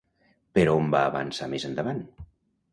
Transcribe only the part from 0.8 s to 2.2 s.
va avançar més endavant?